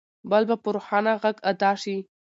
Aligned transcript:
بل 0.29 0.43
به 0.49 0.55
په 0.63 0.69
روښانه 0.75 1.13
غږ 1.21 1.35
ادا 1.51 1.71
شي. 1.81 1.97